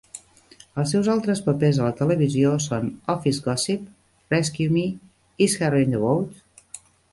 [0.83, 3.85] Els seus altres papers a la televisió són "Office Gossip",
[4.35, 4.87] "Rescue Me",
[5.49, 6.85] "Is Harry on the Boat?"